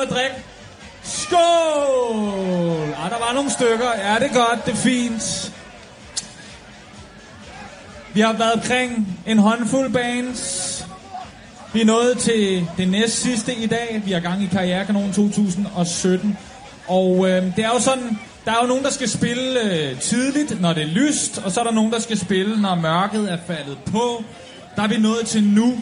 [0.00, 0.36] Noget at drikke.
[1.02, 1.38] Skål!
[3.04, 3.90] Ah, der var nogle stykker.
[3.98, 5.52] Ja, det er godt, det er fint.
[8.14, 10.84] Vi har været omkring en håndfuld bands.
[11.72, 14.02] Vi er nået til det næst sidste i dag.
[14.04, 16.38] Vi er gang i Karrierekanonen 2017.
[16.88, 20.60] Og øh, det er jo sådan, der er jo nogen, der skal spille øh, tidligt,
[20.60, 23.38] når det er lyst, og så er der nogen, der skal spille, når mørket er
[23.46, 24.24] faldet på.
[24.76, 25.78] Der er vi nået til nu.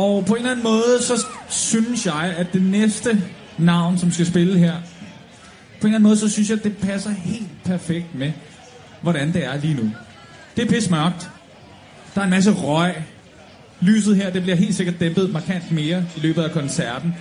[0.00, 3.22] Og på en eller anden måde, så synes jeg, at det næste
[3.58, 4.78] navn, som skal spille her, på
[5.86, 8.32] en eller anden måde, så synes jeg, at det passer helt perfekt med,
[9.00, 9.90] hvordan det er lige nu.
[10.56, 11.30] Det er pis mørkt.
[12.14, 12.94] Der er en masse røg.
[13.80, 17.14] Lyset her, det bliver helt sikkert dæmpet markant mere i løbet af koncerten.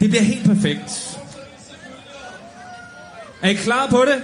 [0.00, 1.18] Det bliver helt perfekt.
[3.42, 4.22] Er I klar på det?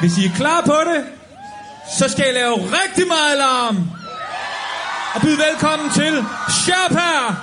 [0.00, 1.04] Hvis I er klar på det,
[1.98, 3.97] så skal I lave rigtig meget alarm.
[5.14, 7.34] Og byde velkommen til Sherpa!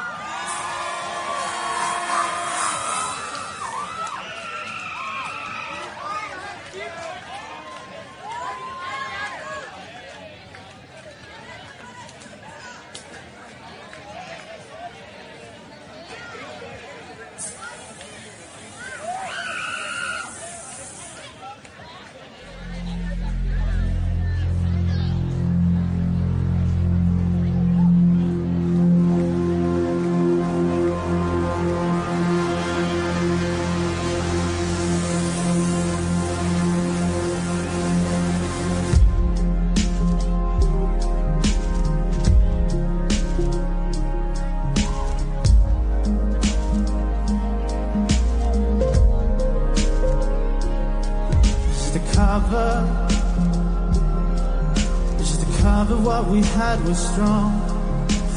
[56.75, 57.51] Had was strong.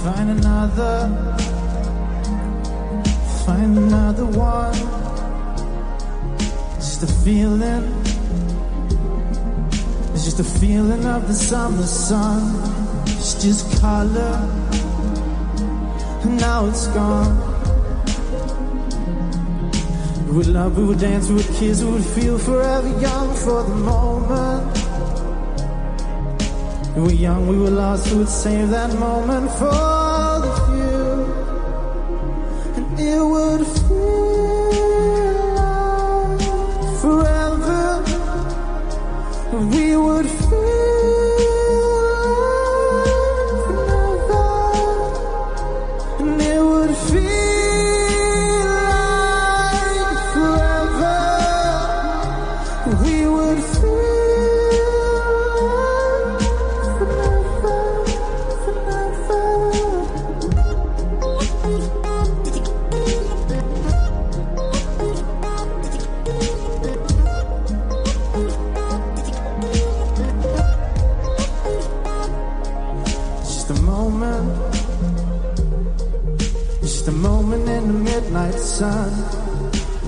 [0.04, 0.96] Find another.
[3.44, 4.74] Find another one.
[6.76, 7.84] It's just a feeling.
[10.12, 12.42] It's just a feeling of the summer sun.
[13.06, 14.36] It's just color.
[16.22, 17.34] And now it's gone.
[20.26, 23.62] We would love, we would dance, we would kiss, we would feel forever young for
[23.64, 24.77] the moment.
[26.98, 30.07] We were young, we were lost, would save that moment for
[76.88, 79.12] just a moment in the midnight sun.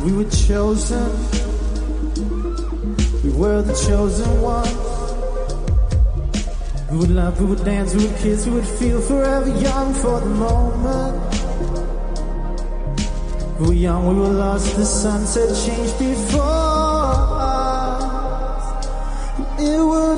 [0.02, 1.10] We were chosen.
[3.22, 4.80] We were the chosen ones.
[6.90, 10.20] We would love, we would dance, we would kiss, we would feel forever young for
[10.20, 11.16] the moment.
[13.60, 16.40] We were young, we were lost, the sunset changed before
[17.60, 18.86] us.
[19.58, 20.09] It would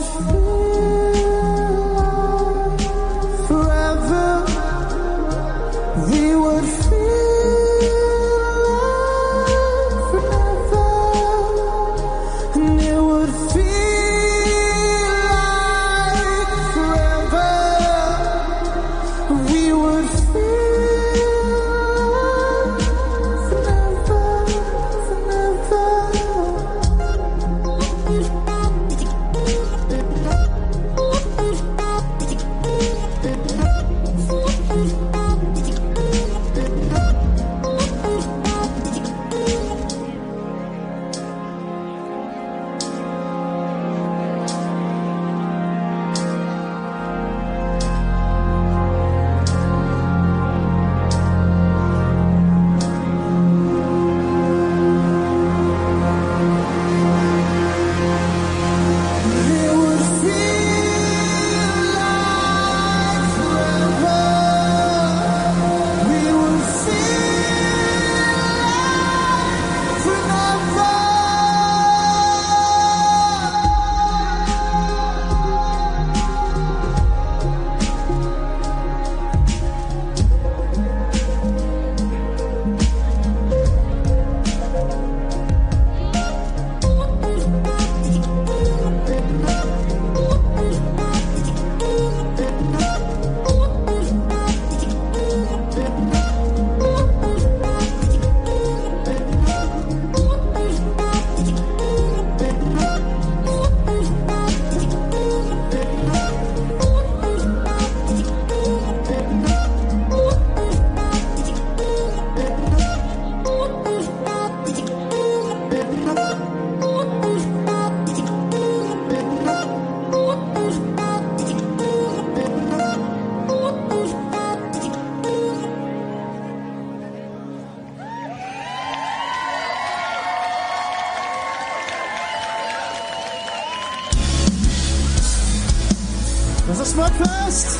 [136.72, 137.78] Das ist Smodfest!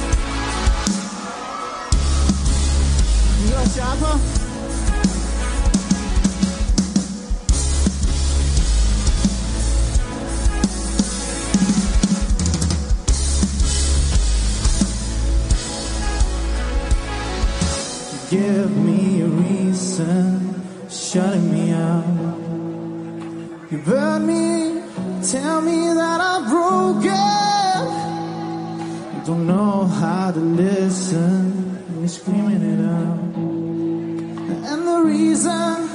[3.43, 4.19] Miłość Jadła.
[18.31, 20.55] Give me a reason,
[20.91, 22.05] shutting me out.
[23.71, 24.83] You burn me,
[25.23, 27.32] tell me that I'm broken.
[29.25, 33.21] Don't know how to listen, you're screaming it out.
[34.69, 35.92] And the reason,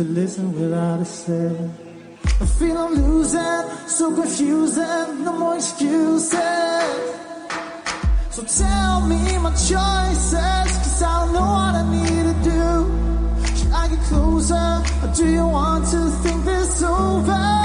[0.00, 1.70] to listen without a say.
[2.40, 6.32] I feel I'm losing, so confusing, no more excuses.
[8.30, 12.68] So tell me my choices, cause I don't know what I need to do.
[13.58, 14.68] Should I get closer,
[15.02, 17.59] or do you want to think this over?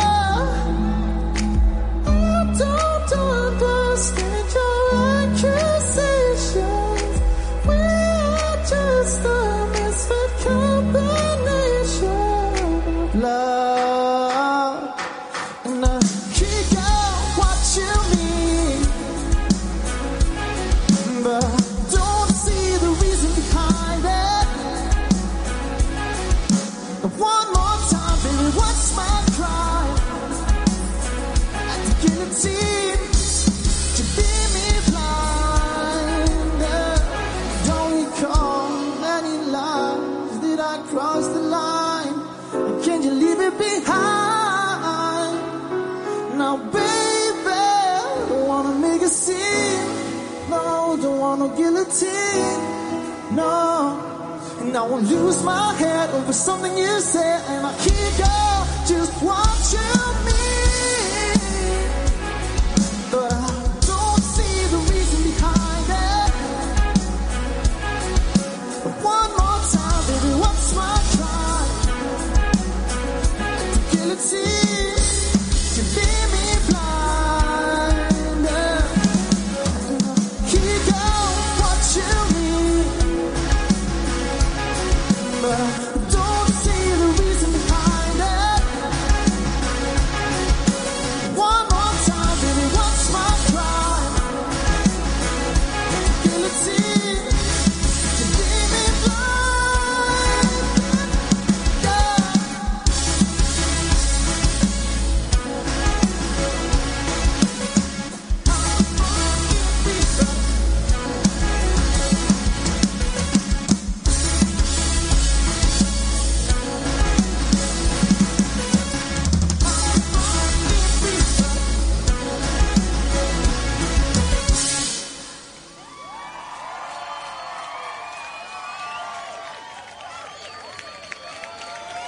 [51.01, 53.35] Don't want no guillotine.
[53.35, 53.99] No,
[54.61, 59.11] and I won't lose my head over something you said, and I keep going just
[59.21, 59.81] what you
[60.27, 61.37] mean.
[63.11, 63.35] But I
[63.85, 64.65] don't see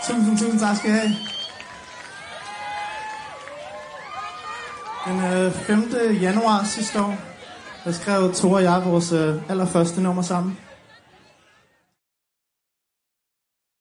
[0.07, 1.15] Tusind, tusind tak skal I have.
[5.07, 5.93] Den øh, 5.
[6.21, 7.15] januar sidste år,
[7.83, 10.57] der skrev Tore og jeg vores øh, allerførste nummer sammen.